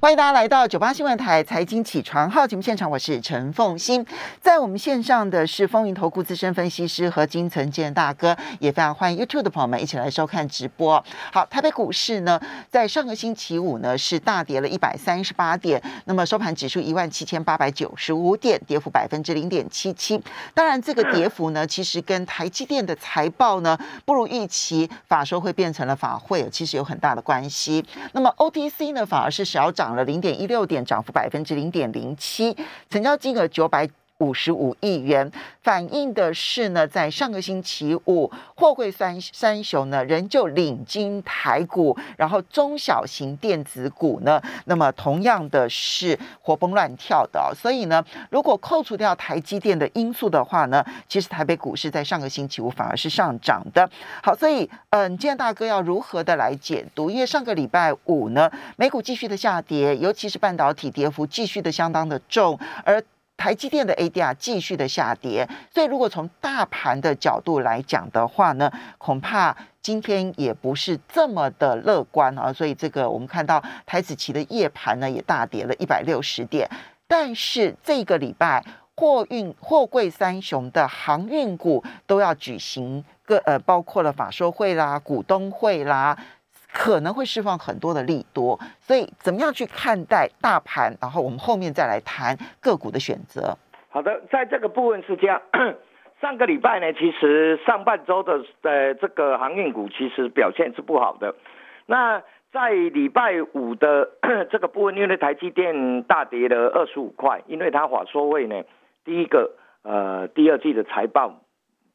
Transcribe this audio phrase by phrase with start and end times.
[0.00, 4.04] 欢迎大家来到九八新闻台财经起床号节目现场，我是陈凤欣。
[4.40, 11.04] 在我们线上的是风云投顾资深分析师和金城健大哥，也非常欢迎 YouTube 的朋友们一起来收看直播。
[11.30, 12.40] 好，台北股市呢，
[12.70, 20.18] 在上个星期五呢是大跌了一百三十八点，那么收盘指数一万七千八百九十五点，跌幅百分之零点七七。
[20.54, 27.84] 当然，这个跌幅呢，其实跟台积电的财报呢不如预期，法说会变成了法会，其实有很大的关系。
[28.12, 29.89] 那么 OTC 呢，反而是小涨。
[29.90, 32.56] 涨了零点一六点，涨幅百分之零点零七，
[32.88, 33.88] 成交金额九百。
[34.20, 35.30] 五十五亿元，
[35.62, 47.52] 反映的是呢，在上个星期五，货柜三三雄呢仍旧领军台股，然后中小型电子股呢，那么同样的是活蹦乱跳的。
[47.54, 53.88] 所以呢，如果扣除掉台积电的因素的话呢，其实台北股市在上个星期五反而是上涨的。
[54.22, 57.10] 好，所以嗯，今天大哥要如何的来解读？
[57.10, 63.02] 因为上个礼拜五呢，美股继续的下跌，尤其是半导体跌幅继续的相当的重，而
[63.40, 72.52] 台积电的 ADR 继续的下跌，所以如果从大盘的角度来讲的话呢，恐怕今天也不是这么的乐观啊。
[72.52, 76.68] 所以这个我们看到台子期的夜盘呢也大跌了一百六十点，
[77.08, 78.62] 但是这个礼拜
[78.94, 86.14] 货运货柜三雄的航运股都要举行个呃，包括了法说会啦、股东会啦。
[86.72, 90.96] 可能会释放很多的利多，所以怎么样去看待大盘？
[91.00, 93.56] 然后我们后面再来谈个股的选择。
[93.88, 95.42] 好的，在这个部分是这样。
[96.20, 101.34] 上个礼拜呢，其实上半周的呃这个航运股其实表现是不好的。
[101.86, 104.10] 那在礼拜五的
[104.52, 108.62] 这个部分，因为台积电大跌了二十五块，因为它法说会呢，
[109.04, 109.50] 第一个
[109.82, 111.40] 呃第二季的财报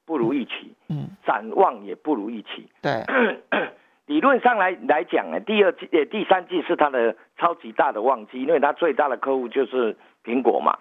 [0.05, 3.03] 不如预期，嗯，展望也不如预期，对。
[4.07, 10.77] 理论上来来讲呢，第二季、呃第三季是它的超级大的旺季，因为它最大的客户就是苹果嘛。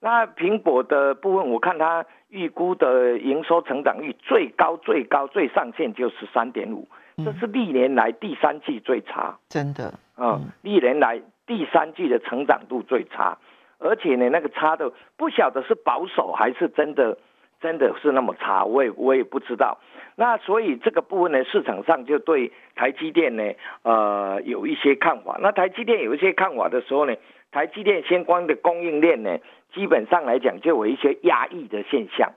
[0.00, 6.86] 那苹果的部分，我看它预估的营收成长率最高、最高、最上限就是三点五，
[7.24, 13.36] 这是历年来第三季最差，真的，嗯，历年来第三季的成长度最差，
[13.80, 17.18] 而且呢，那个差的不晓得是保守还是真的。
[17.60, 19.78] 真的是那么差，我也我也不知道。
[20.16, 23.52] 那所以这个部分呢，市场上就对台积电呢，
[23.82, 25.38] 呃，有一些看法。
[25.40, 27.14] 那台积电有一些看法的时候呢，
[27.52, 29.38] 台积电相关的供应链呢，
[29.72, 32.32] 基本上来讲就有一些压抑的现象。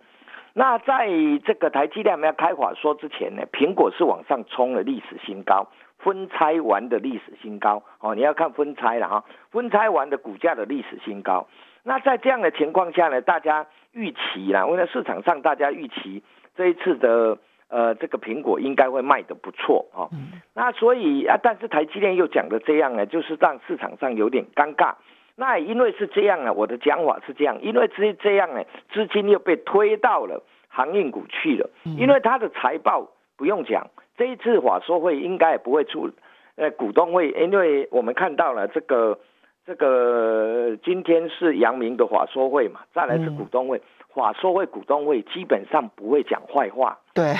[0.53, 1.07] 那在
[1.45, 5.67] 这个台积电没有开法说之前呢，苹果是往上冲了历史新高，
[5.97, 11.47] 分拆完的历史新高哦，你要看分拆了哈，分拆完的股价的历史新高。
[11.83, 16.21] 那在这样的情况下呢，大家预期啦，因为市场上大家预期
[16.55, 17.37] 这一次的
[17.69, 20.09] 呃这个苹果应该会卖的不错哦。
[20.53, 24.93] 那所以啊，但是台积电又讲的这样呢，就是让市场上有点尴尬。
[25.35, 31.69] 那因为是这样啊，我的讲法是这样，因为这这样呢，资金又被推到了航运股去了。
[31.83, 33.87] 因为它的财报不用讲，
[34.17, 36.11] 这一次法说会应该也不会出
[36.57, 39.17] 呃股东会，因为我们看到了这个。
[39.65, 43.81] 这个今天是阳明的法说会嘛，再来是股东会。
[44.13, 46.97] 法说会、股东会基本上不会讲坏话。
[47.13, 47.33] 对，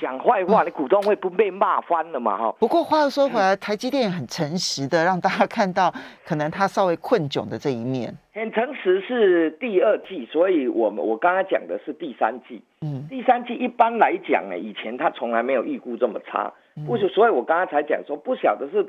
[0.00, 2.36] 讲坏话，你股东会不被骂翻了嘛？
[2.36, 2.54] 哈。
[2.58, 5.90] 不过话又说回来，台积电很诚实的，让大家看到
[6.26, 8.12] 可能他稍微困窘的这一面。
[8.34, 12.60] 很诚实是第二季，所以我们我刚才讲的是第三季。
[12.80, 13.06] 嗯。
[13.08, 16.52] 第三季一般来讲呢，以前他从来没有预估这么差。
[16.86, 18.84] 不是，所以我刚刚才讲说，不晓得是。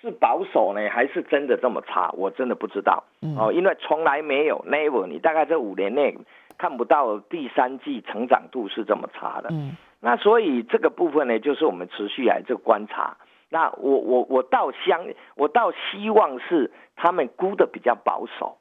[0.00, 2.10] 是保守呢，还是真的这么差？
[2.12, 3.04] 我真的不知道
[3.38, 6.16] 哦，因为从来没有 never，你大概这五年内
[6.58, 9.48] 看不到第三季成长度是这么差的。
[9.50, 13.16] 嗯，那所以这个部分呢，就是我们持续来这观察。
[13.48, 18.58] 那我我我倒相，我倒希望是他们估的比较保守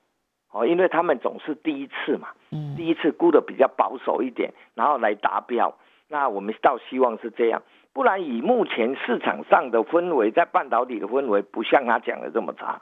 [0.52, 5.76] 哦，因为他们总是第一次嘛，嗯，第一次估的比较保守一点，然后来达标。
[6.08, 7.64] 那我们倒希望是这样。
[7.96, 12.82] 不然，以目前市场上的氛围，在半导体的氛围，不像他讲的这么差，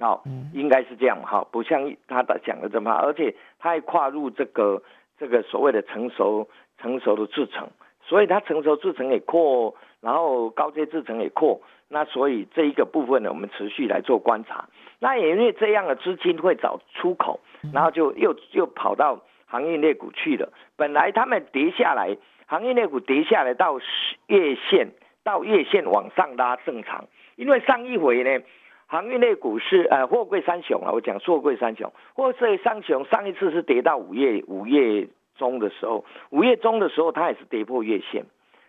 [0.00, 0.24] 好，
[0.54, 4.82] 应该是这样哈，不像他的讲的这么差，而且他还跨入这个
[5.18, 6.48] 这个所谓的成熟
[6.78, 7.68] 成熟的制程，
[8.02, 14.70] 所以它成熟制程也扩，然后高阶制程也扩，那所以这一个部分呢，我们持续来做观察。
[15.00, 17.40] 那也因为这样的资金会找出口，
[17.74, 22.16] 然后就又又跑到行业类股去了，本来他们跌下来。
[22.46, 23.78] 行业类股跌下来到
[24.28, 24.88] 月线，
[25.24, 28.44] 到月线往上拉正常，因为上一回呢，
[28.86, 38.24] 行业类股是呃货柜三雄啊，我讲货柜三雄，货柜三雄上一次是跌到五月五月中的时候，五月中的时候它也是跌破月线，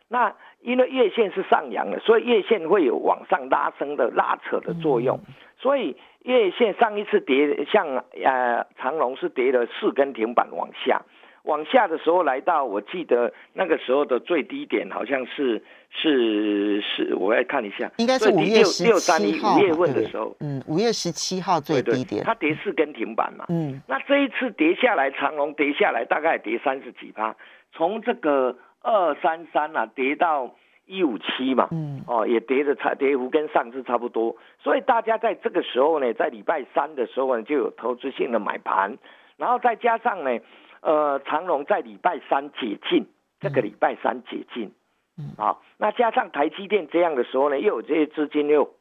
[0.10, 5.20] 那因为月线是上扬的，所以月线会有往上拉升的拉扯的作用。
[5.60, 11.02] 所以月线上一次跌，像呃长龙是跌了四根停板往下。
[11.48, 27.34] 往下的时候来到，我记得那个时候的最低点好像是是是，我来看一下，应该是五月十七号，五月份的时候，嗯，五月十七号最低点，它跌四根停板嘛，嗯，那这一次跌下来，长龙跌下来大概跌三十几趴，
[27.72, 30.54] 从这个二三三啊跌到
[30.86, 38.98] 一五七嘛，嗯，哦，也跌的差，跌幅跟上次差不多，所以大家在这个时候呢，在礼拜三的时候呢，就有投资性的买盘，
[39.38, 40.38] 然后再加上呢。
[40.82, 43.06] 呃，长隆在礼拜三解禁，
[43.40, 44.72] 这个礼拜三解禁，
[45.18, 48.72] 嗯，好，那加上台积电这样的时候呢，又有这些资金又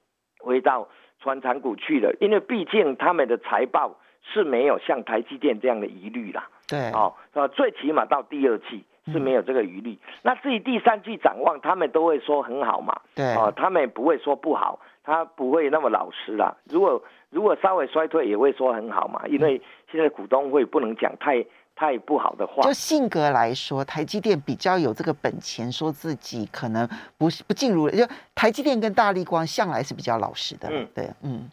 [0.41, 0.89] 回到
[1.21, 19.61] 传产股去了，因为毕竟他们的财报是没有像台积电这样的疑虑啦，对，哦，呃，最起码到第二季是没有这个疑虑，那至于第三季展望，他们都会说很好嘛，对，哦，他们不会说不好，他不会那么老实啦，如果如果稍微衰退，也会说很好嘛，因为
[19.91, 21.45] 现在股东会不能讲太。
[21.77, 26.89] 太不好的话，就性格来说，台积电比较有这个本钱，说自己可能
[27.19, 27.91] 不是不进入。
[27.91, 28.03] 就
[28.35, 31.51] 台积电跟大力光向来是比较老实的，嗯，对，嗯，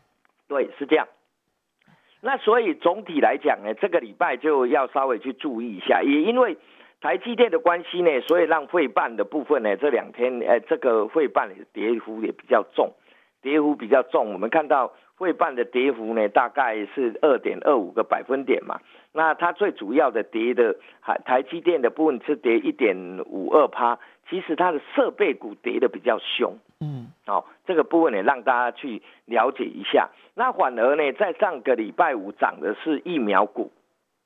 [0.48, 1.06] 对，是这样。
[2.22, 6.58] 那所以总体来讲呢，这个礼拜就要稍微去注意一下，也因为
[7.02, 12.94] 台积电的关系呢，所以让汇办的部分呢，这两天，呃，这个汇办的跌幅也比较重，
[13.42, 14.32] 跌幅比较重。
[14.32, 18.80] 我们看到汇办的跌幅呢，大概是二点二五个百分点嘛。
[19.14, 30.10] 那它最主要的跌的，台台积电的部分是跌一点五二趴，其实它的设备股跌的比较凶，嗯，好，这个部分也让大家去了解一下。
[30.34, 33.72] 那反而呢，在上个礼拜五涨的是疫苗股，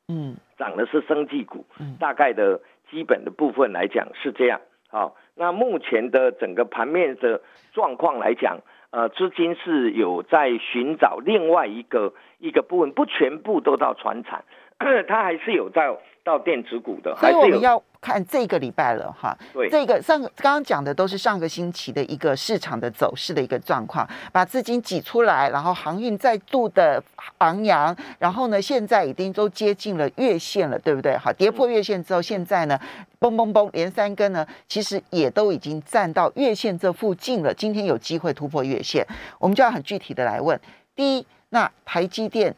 [0.08, 4.62] 嗯，涨的是生技股，嗯，大概的基本的部分来讲是这样。
[4.88, 7.42] 好，那目前的整个盘面的
[7.74, 8.60] 状况来讲。
[8.90, 14.46] 呃，资金是有在寻找另外一个一个部分，不全部都到船产，
[15.08, 15.88] 它还是有在
[16.24, 17.16] 到电子股的。
[17.18, 19.36] 所以我们要看这个礼拜了哈。
[19.54, 27.02] 对，这个上刚刚讲的都是上个星期的一个市场的走势的一个状况，把资金挤出来，然后航运再度的
[27.40, 31.18] 昂扬，然后呢，现在已经都接近了月线了，对不对？
[31.18, 32.78] 好，跌破月线之后，现在呢？
[33.20, 37.52] 嘣嘣嘣，连三根呢，其实也都已经站到月线这附近了。
[37.52, 39.04] 今天有机会突破月线，
[39.40, 40.60] 我们就要很具体的来问：
[40.96, 42.56] 第一，那台积电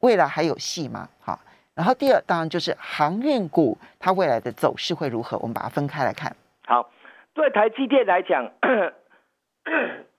[0.00, 1.08] 未来还有戏吗？
[1.20, 1.38] 好，
[1.74, 5.38] 然后第二，当然就是航运股它未来的走势会如何？
[5.38, 6.34] 我们把它分开来看。
[6.66, 6.90] 好，
[7.34, 8.50] 对台积电来讲，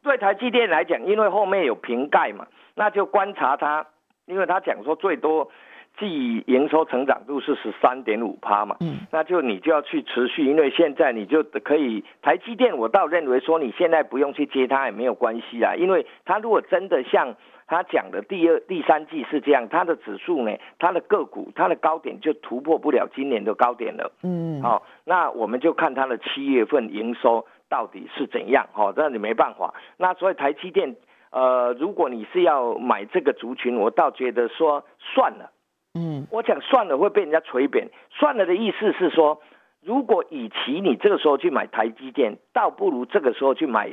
[0.04, 3.86] 对台积电来讲，因为后面有瓶盖嘛，那就观察它，
[4.26, 5.52] 因为它讲说最多。
[5.98, 17.36] 即营收成长度是十三点五趴嘛，嗯，那就你就要去持续，因为现在你就可以台积电，我倒认为说你现在不用去接它也没有关系啊，因为它如果真的像
[17.69, 30.95] 他讲的第二、第三季是这样，它的指数呢，它的个股，它的高点就突破不了今年的高点了，嗯，好，那我们就看它的七月份营收到底是怎样，哦，这你没办法，那所以台积电，
[31.31, 35.51] 呃，如果你是要买这个族群，我倒觉得说算了。
[35.94, 37.89] 嗯，我讲算了会被人家锤扁。
[38.12, 39.42] 算了的意思是说，
[39.81, 43.92] 如果与其你这个时候去买台积电，倒不如这个时候去买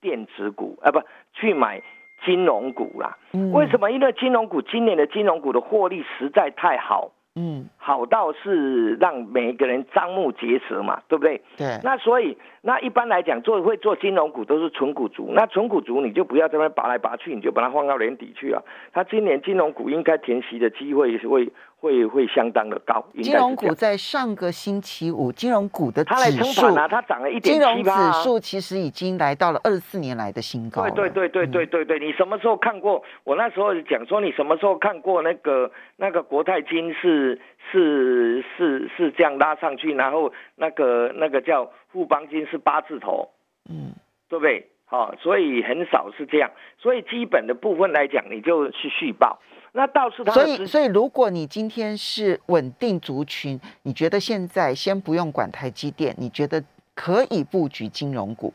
[0.00, 1.02] 电子股啊，不
[1.32, 1.82] 去买
[2.24, 3.16] 金融股啦。
[3.52, 3.90] 为什么？
[3.90, 7.12] 因为金融股今年的金融股的获利实在太好。
[7.34, 11.40] 嗯，好到是让每一个人张目结舌嘛，对不对？
[11.56, 11.80] 对。
[11.82, 15.30] 那所以，那一般来讲，做会做金融股都是纯股族。
[15.32, 18.62] 那纯股族你就不要这边拔来拔去，你就把它放到年底去啊。
[18.92, 21.50] 他今年金融股应该填息的机会是会。
[21.82, 23.04] 会会相当的高。
[23.20, 27.74] 金融股在上个星期五，金融股的指数啊，它涨了一点七八。
[27.74, 30.88] 金融指数其实已经来到了二十四年来的新高。
[30.90, 33.02] 对对对对对对对，你什么时候看过？
[33.24, 37.40] 我那时候讲说，你什么时候看过那个那个国泰金是
[37.72, 43.28] 是是是这样拉上去，然后那个那个叫富邦金是八字头，
[43.68, 43.92] 嗯，
[44.28, 44.68] 对不对？
[44.92, 46.50] 好，所以很少是这样。
[46.76, 49.40] 所以基本的部分来讲，你就去续报。
[49.72, 56.62] 那倒是他，所以所以如果你今天是稳定族群，你觉得现在先不用管台积电，你觉得
[56.94, 58.52] 可以布局金融股？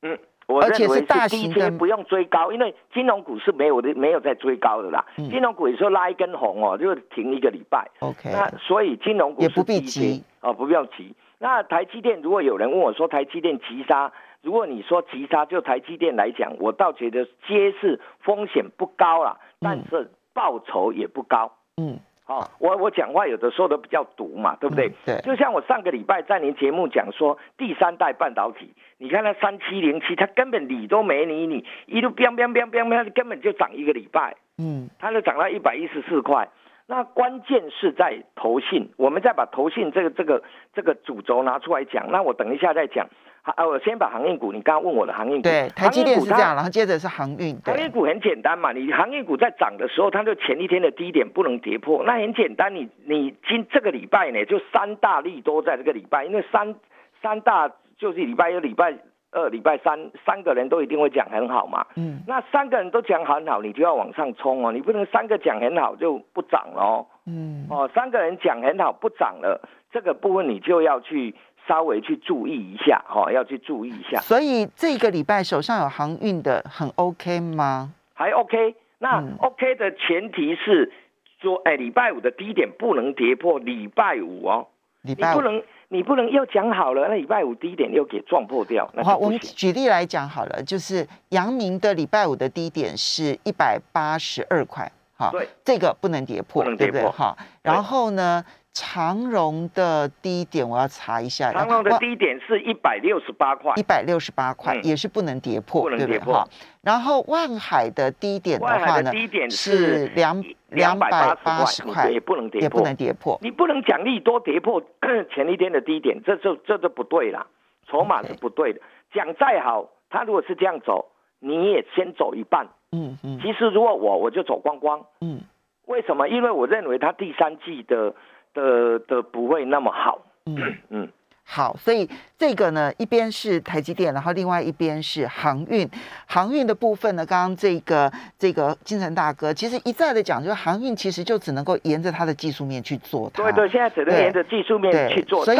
[0.00, 5.04] 嗯，而且是大型的，不用追高，因为金融股是没有的，没有在追高的啦。
[5.16, 7.86] 金融股有时候拉一根红哦，就停一个礼拜。
[7.98, 11.14] OK，那所以金融股也不必急哦，不要急。
[11.38, 14.10] 那台积电，如果有人问我说台积电急杀，
[14.44, 20.10] 如果你说急杀，就台积电来讲，我倒觉得皆是风险不高了，但是。
[20.34, 24.90] 报酬也不高，嗯，好，我我讲话有的时候都比较毒嘛，对不对？
[25.06, 25.20] 对。
[25.20, 34.34] 就像我上个礼拜在您节目讲说，第三代半导体，你看那三七零七，它根本理都没理你，一路飙飙飙飙飙，根本就涨一个礼拜。
[34.58, 34.90] 嗯。
[34.98, 36.48] 它就涨到一百一十四块。
[36.86, 40.42] 那关键是在投信，我们再把投信这个这个
[40.74, 42.10] 这个主轴拿出来讲。
[42.10, 43.08] 那我等一下再讲。
[43.44, 47.54] 啊，我先把航运股，你刚刚问我的航运股，对，台积电是这样，然后接着是航运。
[47.62, 56.74] 航运股很简单嘛，你航运股在涨的时候，它就前一天的低点不能跌破，那很简单，你你今这个礼拜呢，就三大利多在这个礼拜，因为三
[57.20, 58.94] 三大就是礼拜一、礼拜
[59.34, 61.84] 二、礼拜三，三个人都一定会讲很好嘛。
[61.96, 62.22] 嗯。
[62.26, 67.06] 那三个人都讲很好，你就要往上冲哦，你不能三个讲很好就不涨哦。
[67.26, 67.66] 嗯。
[67.68, 69.60] 哦，三个人讲很好不涨了，
[69.92, 71.34] 这个部分你就要去。
[71.66, 74.20] 稍微去注意一下，哈，要去注意一下。
[74.20, 77.94] 所以这个礼拜手上有航运的，很 OK 吗？
[78.12, 78.74] 还 OK。
[78.98, 80.92] 那 OK 的前提是
[81.40, 84.66] 说，哎，礼拜五的低点不能跌破礼拜五哦。
[85.00, 85.62] 礼拜五不能，
[85.94, 88.90] 你不能又讲好了，那礼拜五低点又给撞破掉。
[89.04, 97.04] 好，我们举例来讲好了，就是阳明的礼拜五的低点是一百八十二块，哈，对，这个不能跌破，对不对？
[97.10, 98.44] 哈，然后呢？
[98.74, 106.44] 长荣的低点我要查一下，长荣的低点是一百六十八块，一百六十八块也是不能跌破，不能跌破。
[106.82, 111.08] 然后万海的低点的话呢，低点是两两百
[111.44, 113.38] 八十块，也不能跌破，也不能跌破。
[113.40, 114.82] 你不能奖励多跌破
[115.32, 117.46] 前一天的低点，这就这就不对了，
[117.88, 118.80] 筹码是不对的。
[119.12, 122.66] 讲再好，他如果是这样走，你也先走一半。
[122.90, 123.38] 嗯嗯。
[123.40, 125.00] 其实如果我我就走光光。
[125.20, 125.42] 嗯。
[125.86, 126.28] 为什么？
[126.28, 128.12] 因为我认为他第三季的。
[128.54, 130.56] 的的不会那么好，嗯。
[130.88, 131.08] 嗯，
[131.46, 132.08] 好，所以
[132.38, 135.86] 这个呢，一边是台积电，然后另外一边是航运，
[136.26, 145.58] 航运的部分呢，刚刚这个这个金城大哥其实一再的讲，就是航运其实就只能够沿着它的技术面去做，对对，现在只能沿着技术面去做，所以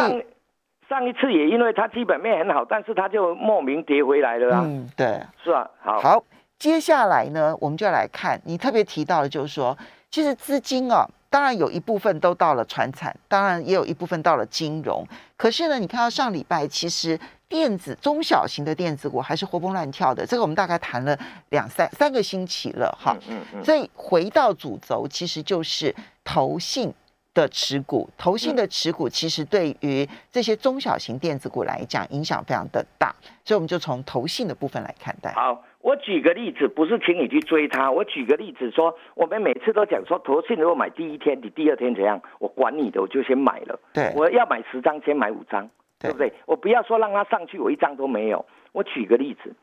[0.89, 5.69] 上一次也因为它基本面很好，但是它就莫名跌回来了啊，嗯，对，是啊？
[5.81, 6.23] 好，好，
[6.57, 9.77] 接下来呢，我们就要来看你特别提到的，就是说，
[10.09, 11.05] 其实资金啊。
[11.35, 15.05] 当然有一部分都到了船产，当然也有一部分到了金融。
[15.35, 20.25] 可是呢，你看到上礼拜其实电子中小型的电子股还是活蹦乱跳的。
[20.25, 23.17] 这个我们大概谈了两三三个星期了哈。
[23.27, 23.61] 嗯嗯。
[23.65, 26.93] 所以回到主轴，其实就是投信
[27.33, 28.09] 的持股。
[28.17, 33.13] 投信的持股其实对于这些中小型电子股来讲影响非常的大。
[33.43, 35.33] 所以我们就从投信的部分来看待。
[35.33, 35.61] 好。
[35.85, 37.91] 我举个例子，不是请你去追他。
[37.91, 43.79] 我举个例子说，我们每次都讲说，投信如果买第一天，你第二天怎样，我管你的，我就先买了。
[43.93, 46.33] 对，我要买十张，先买五张，对不对？
[46.47, 48.43] 我不要说让它上去，我一张都没有。
[48.71, 49.53] 我举个例子，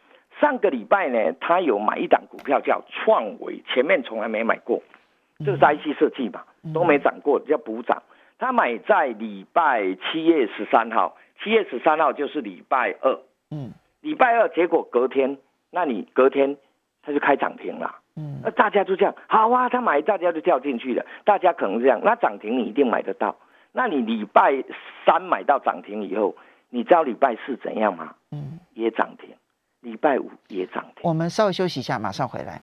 [0.40, 4.80] 上个礼拜呢，他有买一档股票叫创维，前面从来没买过，
[5.44, 8.00] 就是 IC 设计嘛，都没涨过，叫补涨。
[8.38, 13.18] 他买在礼拜七月十三号，七月十三号就是礼拜二，
[13.50, 15.36] 嗯，礼拜二结果隔天。
[15.72, 16.56] 那你隔天
[17.02, 23.34] 它就开涨停了，嗯，那大家就这样，好啊，他买，大家就跳进去了，大家可能这样，那涨停你一定买得到。
[23.72, 24.62] 那你礼拜
[25.04, 26.36] 三买到涨停以后，
[26.70, 28.14] 你知道礼拜四怎样吗？
[28.30, 29.34] 嗯，也涨停，
[29.80, 31.02] 礼拜五也涨停。
[31.02, 32.61] 我们稍微休息一下，马上回来。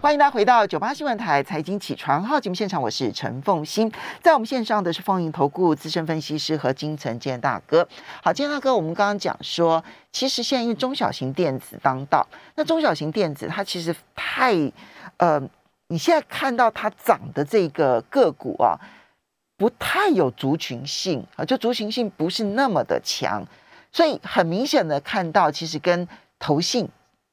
[0.00, 3.90] 欢迎大家回到九八新闻台财经起床号节目现场，我是陈凤欣，
[4.22, 7.86] 在我们线上的是丰盈投顾资深分析师和金城健大哥。
[8.22, 12.24] 好，健大哥，我们刚刚讲说，其实现在因为中小型电子当道，
[12.54, 14.54] 那中小型电子它其实太
[15.16, 15.42] 呃，
[15.88, 18.78] 你现在看到它涨的这个个股啊，
[19.56, 23.44] 不太有族群性啊，就族群性不是那么的强，
[23.90, 26.06] 所以很明显的看到，其实跟
[26.38, 26.88] 投信。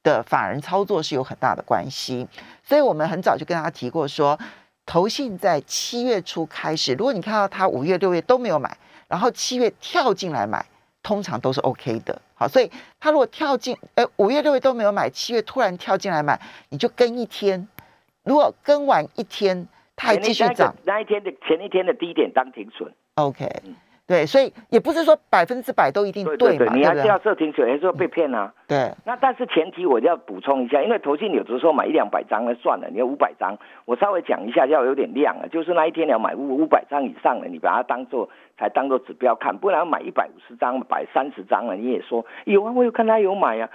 [0.06, 2.24] 的法人操作是有很大的关系，
[2.62, 4.38] 所以我们很早就跟他提过说，
[4.86, 8.76] 投信在七月初开始，如果你看到他五月、六月都没有买，
[9.08, 10.64] 然后七月跳进来买，
[11.02, 12.22] 通常都是 OK 的。
[12.36, 12.70] 好，所以
[13.00, 17.66] 他如果跳进，呃，五月、六月都没有买，七月突然跳进来买，你就跟一天，
[18.22, 23.50] 如果跟完一天，它还继续涨，那一天的前一天的低点当停损，OK。
[24.06, 28.52] 对，所以也不是说百分之百都一定对嘛，你还是要设停损，有时候被骗啊。
[28.68, 43.68] 对，那但是前提我要补充一下，因为投信有的时候买一两百张那算了，你要五百张，我稍微讲一下要有点量啊，就是那一天你要买五五百张以上的，你把它当做才当做指标看，不然买一百五十张、百三十张了，你也说有啊，我有看他有买啊，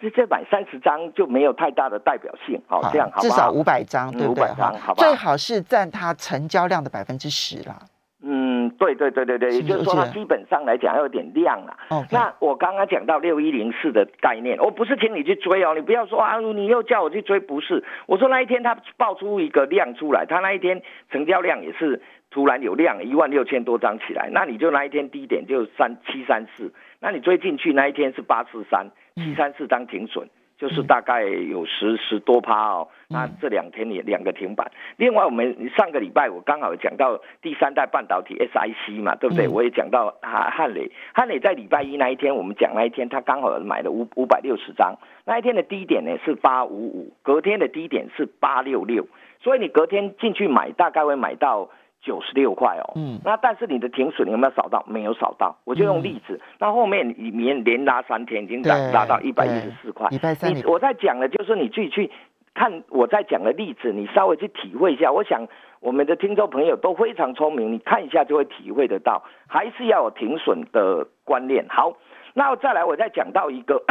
[0.00, 4.46] 这这买三十张就没有太大的代表性，好这样好至少五百张，对不对？
[4.46, 7.76] 好吧，最好是占它成交量的百分之十啦。
[8.22, 8.88] 嗯，对。
[8.88, 11.76] 对对对对对，也就是说它基本上来讲要有点量了。
[12.10, 17.84] 那我刚刚讲到六一零四的概念，我不是请你去追哦，你不要说啊，你又叫我去追，不是。
[18.06, 30.26] 我说那一天它爆出一个量出来，它那一天成交量也是突然有量一万六千多张起来，那你就那一天低点就三七三四，那你追进去那一天是八四三七三四张停损。
[30.58, 34.70] 就是大概有十十多趴哦，那这两天也两个停板。
[34.96, 39.46] 另外，我们上个礼拜我刚好讲到第三代半导体 SIC 嘛，对不对？
[39.46, 49.06] 我也讲到汉汉磊，汉磊在礼拜一那一天，我们讲那一天他刚好买了五五百六十张，那一天的低点呢是八五五，隔天的低点是八六六，
[49.40, 51.70] 所以你隔天进去买，大概会买到。
[52.00, 54.84] 九十六块哦，嗯，那但是你的停损有没有扫到？
[54.86, 56.40] 没有扫到，我就用例子。
[56.58, 60.08] 那后面里面连拉三天，已经涨拉到一百一十四块。
[60.10, 62.10] 你我在讲的，就是你自己去
[62.54, 65.12] 看我在讲的例子，你稍微去体会一下。
[65.12, 65.46] 我想
[65.80, 71.66] 我们的听众朋友都非常聪明，你看一下就会体会得到，还是要有停损的观念。
[71.68, 71.96] 好。
[72.34, 73.82] 那再来，我再讲到一个，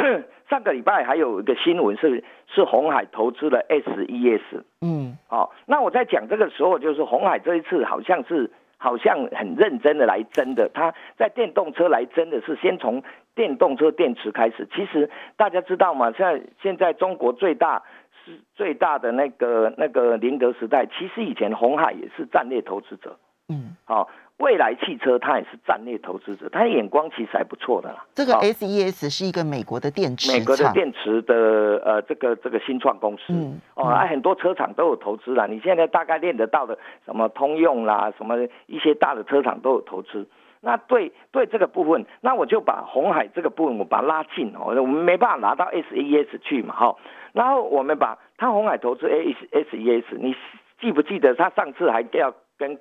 [0.50, 13.04] 上个礼拜还有一个新闻是是红海投资了 S E S，嗯，好，那我在讲这个时候，就是红海这一次好像是好像很认真的来争的，他在电动车来争的是先从
[13.36, 14.68] 电动车电池开始。
[14.74, 16.12] 其实大家知道吗？
[16.12, 17.84] 现在现在中国最大
[18.24, 23.18] 是最大的那个那个宁德时代，其实以前红海也是战略投资者，
[23.50, 24.10] 嗯，好。
[24.38, 28.06] 未来汽车，它也是战略投资者，他眼光其实还不错的啦。
[28.14, 35.48] 这个 S E S 是一个美国的电池，美国的电池的呃，这个这个新创公司，嗯，哦，很多车厂都有投资啦。
[35.48, 38.36] 你现在大概练得到的，什么通用啦，什么
[38.68, 40.28] 一些大的车厂都有投资。
[40.62, 46.96] 那对对这个部分，那我就把红海这个部分我把它拉近哦，我们没办法拿到 S E S 去嘛，哈。
[47.34, 50.36] 然后我们把它红海投资 S S E S，你
[50.80, 52.78] 记不记得他上次还要跟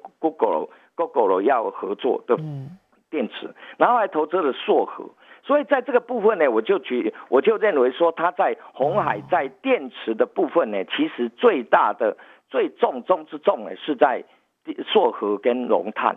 [0.97, 2.37] Google？Google 要合作的
[3.11, 5.11] 电池，然后还投资了硕核，
[5.45, 12.17] 所以在这个部分呢，我就觉我就认为说，它在红海在电池的部分呢，其实最大的
[12.49, 14.25] 最重中之重呢，是在
[14.93, 16.17] 硕核跟龙炭，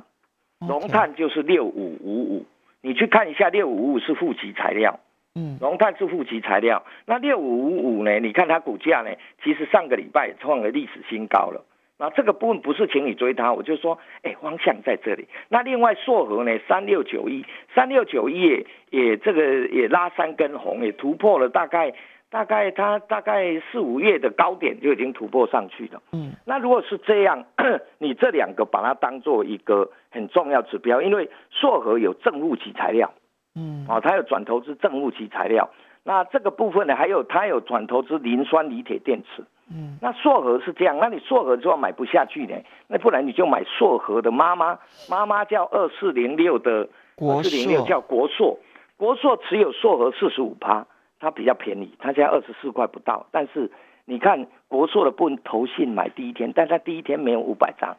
[0.68, 2.46] 龙炭就是六五五五，
[2.82, 5.00] 你去看一下六五五五是负极材料，
[5.36, 9.12] 嗯，龙碳是负极材料，那六五五五呢，你看它股价呢，
[9.44, 11.64] 其实上个礼拜创了历史新高了。
[12.02, 15.28] 那这个部分不是请你追它，我就说，哎，方向在这里。
[15.50, 17.46] 那另外硕和呢，三六九一，
[17.76, 21.94] 三六九一也也这个也拉三根红，也突破了大概
[22.30, 26.02] 大概它大概四五月的高点就已经突破上去了。
[26.14, 27.44] 嗯，那如果是这样，
[28.00, 33.12] 你这两个把它当做一个很重要指标，因为硕和有正负极材料，
[33.56, 35.70] 嗯，哦，它有转投资正负极材料。
[36.06, 39.44] 那这个部分呢，还有它有转投资磷酸锂铁电池。
[39.72, 42.56] 嗯，那硕和是这样，那你硕和就要买不下去呢，
[42.88, 44.80] 那不然你就买硕和的妈妈，
[45.10, 48.58] 妈妈叫二四零六的，二四零六叫国硕，
[48.98, 50.88] 国硕持有硕和四十五趴，
[51.20, 53.72] 它比较便宜，它现在二十四块不到，但是
[54.06, 57.98] 你看国硕的不投信买第一天，但它第一天没有五百张，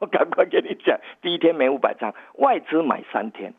[0.00, 3.54] 我赶快跟你讲，第一天没五百张，外资买三天。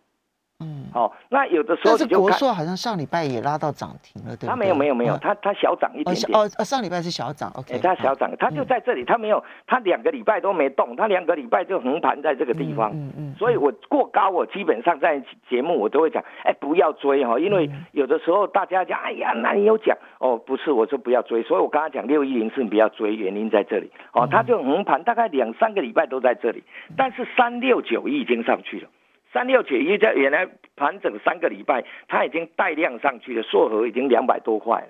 [0.64, 4.50] 嗯，好，那有的时候但是国硕好像上礼拜也拉到涨停了，对对？
[4.50, 6.38] 他没有没有没有，他他小涨一点点。
[6.38, 7.78] 哦哦，上礼拜是小涨，OK。
[7.80, 12.92] 他小涨，他就在这里，他没有，他两个礼拜都没动，他两个礼拜就横盘在这个地方。
[12.94, 13.36] 嗯嗯。
[13.38, 23.92] 所以我过高，我基本上在节目我都会讲，哎，不要追哈，因为有的时候大家讲，哎呀，那你有讲哦，不是，我说不要追，所以我刚刚讲六一零是不要追，原因在这里。
[24.14, 26.64] 哦，他就横盘，大概两三个礼拜都在这里，
[26.96, 28.88] 但是三六九已经上去了。
[29.34, 34.88] 三六九一在原来盘整三个礼拜，它已经带量上去了，硕和已经两百多块了。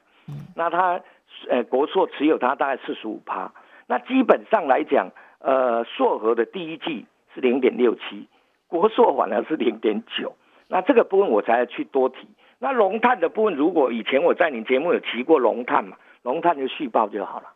[0.55, 1.01] 那它
[1.49, 3.51] 呃国硕持有它大概四十五趴。
[3.87, 8.27] 那基本上来讲，呃硕和的第一季是零点六七，
[8.67, 10.35] 国硕反而是零点九。
[10.67, 12.27] 那这个部分我才去多提。
[12.59, 17.49] 那龙碳的部分，如果以前我在你节目有提过龙碳嘛，龙碳就续报就好了。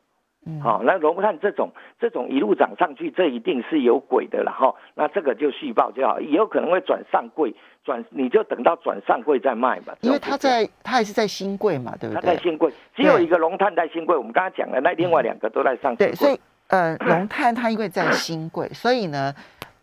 [0.62, 4.74] 好，那龙炭这种这种一路涨上去，这一定是有鬼的了哈。
[4.96, 9.96] 那这个就续报就好，也有可能会转上柜，转你就等到转上柜再卖吧。
[10.02, 12.22] 因为它在它还是在新柜嘛，对不对？
[12.22, 14.16] 它在新柜，只有一个龙碳在新柜。
[14.16, 19.34] 我们刚刚讲了那另外两个都在上对，所以呃， 龙碳它因为在新柜，所以呢。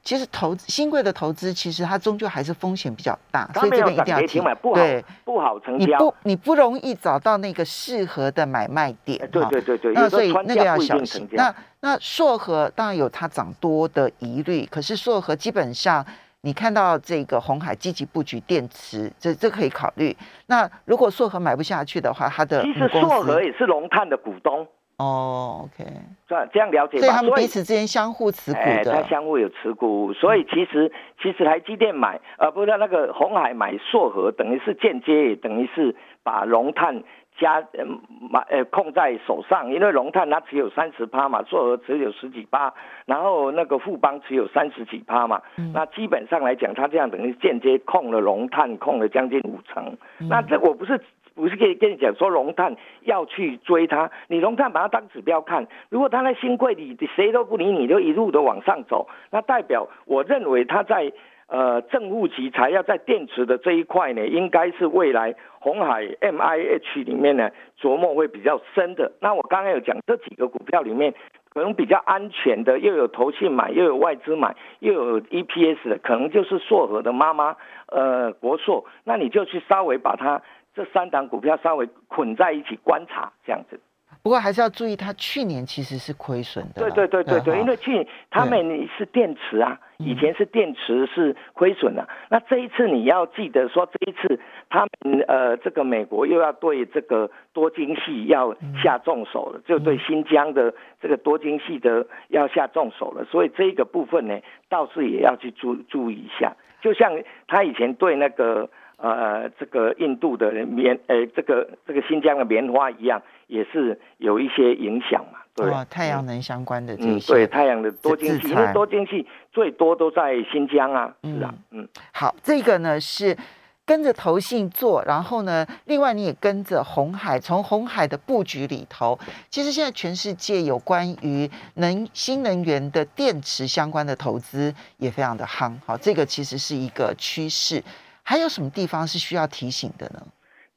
[0.05, 4.45] 其实投资新贵的投资，其实它终究还是风险比较大，所以这边一定要听。
[4.75, 5.87] 对，不好成交。
[5.87, 9.19] 你不你不容易找到那个适合的买卖点。
[9.33, 9.95] 对对对对。
[9.95, 11.27] 那所以那个要小心。
[11.33, 16.05] 那那硕和当然有它涨多的疑虑，可是硕和基本上
[16.43, 20.15] 你看到这个红海积极布局电池，这这可以考虑。
[20.47, 24.69] 那如果硕和买不下去的话，它的其实硕和也是龙炭的股东。
[24.97, 25.91] 哦，OK，
[26.29, 37.03] 这样这样了解所以他们彼此之间相互持股的，它相互有持股，所以其实其实台积电买，呃，不是那个红海买硕和，等于是间接，等于是把龙炭
[37.41, 37.85] 加呃
[38.31, 42.73] 买呃控在手上，因为龙炭它只有三十趴嘛，硕和只有十几趴，
[43.05, 49.97] 然后那个富邦只有三十几趴嘛，那基本上来讲，它这样等于间接控了龙炭，控了将近五成，
[50.31, 51.01] 那这我不是。
[51.35, 61.13] 不是跟跟你讲说龙炭要去追它，你龙炭把它当指标看，如果它在新贵里谁都不理你，就一路的往上走，那代表我认为它在
[61.49, 69.11] 呃正负极材料在电池的这一块呢，应该是未来红海 M I H 里面呢琢磨会比较深的。
[69.21, 71.13] 那我刚刚有讲这几个股票里面，
[71.53, 77.57] 可能比较安全的，又有投信买，又有外资买，又有 E P S 的，可能就是硕和的妈妈
[77.89, 80.41] 呃国硕，那你就去稍微把它。
[80.75, 83.81] 这三档股票稍微捆在一起观察，这样子。
[84.23, 86.81] 不过还是要注意，它去年其实是亏损的。
[86.81, 92.09] 对对对对对，因为去年他们是电池啊，以前是电池是亏损的。
[92.31, 103.27] 那这一次你要记得说，这一次他们呃，这个美国又要对这个多晶系要下重手了，就对新疆的这个多晶系的要下重手了。
[103.27, 106.57] 所以这个部分呢，倒是也要去注注意一下。
[106.81, 107.13] 就像
[107.47, 108.71] 他以前对那个。
[109.11, 115.71] 呃，这个印度的棉，呃，这个这个新疆的棉花一样，也是有一些影响嘛，对。
[115.91, 123.37] 太阳能相关的这些，对太阳的多晶系，因为多晶系最多都在新疆啊，是啊，嗯，好，这个呢是
[123.85, 129.19] 跟着投信做，然后呢，另外你也跟着红海，从红海的布局里头，
[129.51, 137.83] 其实现在全世界有关于能新能源的电池相关的投资也非常的夯，好，这个其实是一个趋势。
[138.25, 140.21] 还有什么地方是需要提醒的呢？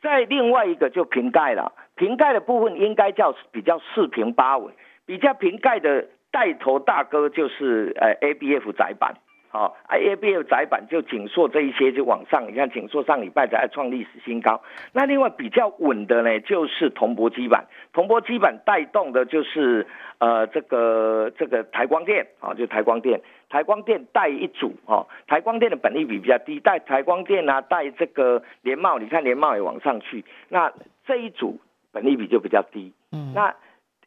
[0.01, 4.73] 在另外一个就瓶盖了，瓶盖的部分应该叫比较四平八稳，
[5.05, 9.15] 比较瓶盖的带头大哥就是呃 A B F 窄板，
[9.49, 14.61] 好，A B F 窄板就紧缩这一些就往上，你看紧缩上礼拜才创历史新高。
[14.91, 19.87] 那另外比较稳的呢，就是铜箔基板，铜箔基板带动的就是
[20.19, 23.21] 呃这个这个台光电，啊，就台光电。
[23.49, 30.73] 台光电带一组哦，台光电的本利比比较低，带台光电啊，带这个联茂，你看联茂也往上去，那
[31.05, 31.57] 这一组
[31.93, 33.55] 本利比就比较低，嗯，那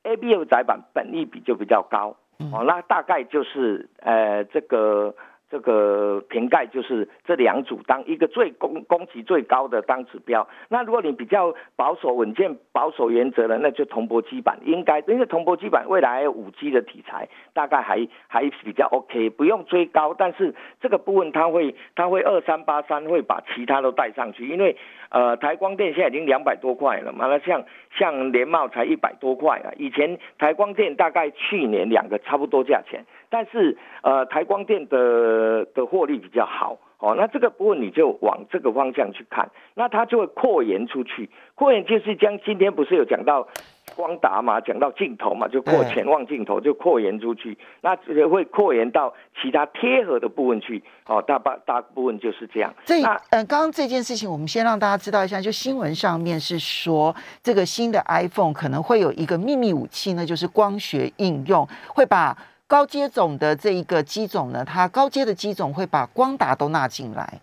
[0.02, 2.14] A B F 窄板本利比就比较高，
[2.52, 5.14] 哦，那大概就是呃这个。
[5.50, 10.46] 这个瓶盖就是这两组当一个最供供给最高的当指标。
[10.68, 20.14] 那如果你比较保守稳健保守原则的，那就铜箔基板应该，因为铜箔基板未来五 G 的题材，大概还还比较 OK，不用追高。
[20.14, 24.76] 但是这个部分它会它会二三八三会把其他都带上去，因为
[25.08, 27.64] 呃台光电现在已经两百多块了嘛，那像
[27.98, 29.72] 像联茂才一百多块啊。
[29.76, 33.04] 以前台光电大概去年两个差不多价钱。
[33.30, 43.46] 但是，呃，台光电的的获利比较好，哦，那这个部分你就往这个方向去看，那它就会扩延出去，扩延就是将今天不是有讲到
[43.94, 47.96] 光达嘛，讲到镜头嘛，就扩潜望镜头就扩延出去，那
[48.28, 52.74] 会扩延到其他贴合的部分去，哦，大半大部分就是这样。
[52.84, 57.14] 这嗯，刚刚这件事情，我们先让大家知道一下，就新闻上面是说，
[57.44, 61.64] 这个新的 iPhone 可能会有一个秘密武器呢，就是光学应用，
[61.94, 62.36] 会把。
[62.70, 67.40] 高阶种的这一个机种呢，它高阶的机种会把光达都纳进来。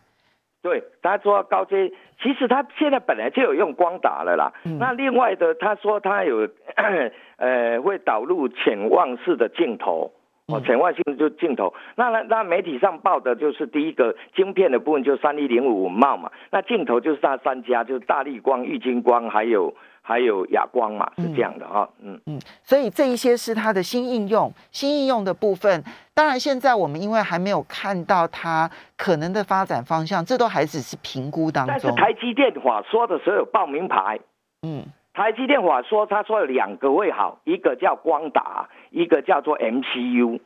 [0.62, 4.54] 对，他说高阶，其实他现在本来就有用光达了啦。
[4.80, 6.48] 那另外的，他说他有
[7.38, 10.12] 呃会导入潜望式的镜头，
[10.48, 11.74] 哦，潜望性就镜头。
[11.96, 16.32] 那那那媒体上报的就是第一个晶片的部分，就三一零五茂嘛。
[16.52, 19.74] 那镜头就是那三家，就是大力光、玉晶光还有。
[20.08, 25.84] 还有哑光嘛，是这样的哈，嗯嗯，所以这一些是它的新应用，新应用的部分。
[26.14, 31.76] 当然，现在我们因为还没有看到它可能的发展方向，这都还只是评估当中。
[31.76, 34.18] 但是台积电话说的时候有报名牌，
[34.62, 40.40] 嗯，台积电话说他说有两个会好，一个叫光达，一个叫做 MCU，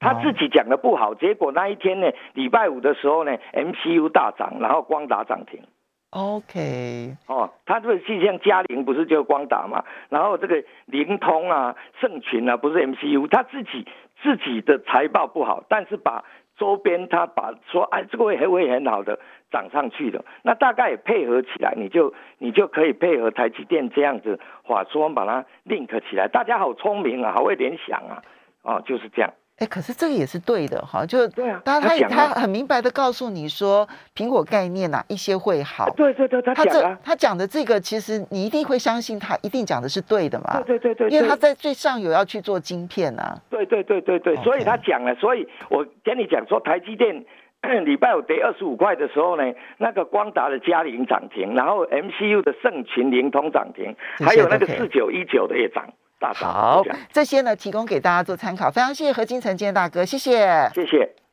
[0.00, 5.62] 他自己讲的不好，结果那一天呢，礼拜五的时候呢，MCU 大涨，然后光达涨停。
[6.10, 13.86] OK，哦，他这个是像嘉玲不是就光打嘛，然后这个灵通啊、盛群啊，不是 MCU，他自己
[14.22, 16.24] 自己的财报不好，但是把
[16.56, 19.18] 周边他把说哎这个会还会很好的
[19.50, 28.22] 涨上去的，那大概配合起来，你就你就可以配合台积电这样子话说把它 link 起来，大家好聪明啊，好会联想啊，
[28.62, 29.30] 哦就是这样。
[29.58, 35.88] 哎，可是这个也是对的哈，就对啊，他他他很明白的告诉你说，苹果概念呐，一些会好。
[35.96, 40.60] 对对对，他讲他讲的这个，其实你一定会相信他一定讲的是对的嘛。
[40.66, 43.34] 对对对对，因为他在最上游要去做晶片啊。
[43.48, 47.24] 对对对对对，所以他讲了，所以我跟你讲说，台积电
[47.86, 49.42] 礼拜五跌二十五块的时候呢，
[49.78, 55.88] 那个光达的嘉陵涨停，然后 MCU 的盛群灵通涨停，还有那个四九一九的也涨。
[56.34, 61.25] 好，这些呢提供给大家做参考，非常谢谢何金城建大哥，谢谢，谢谢。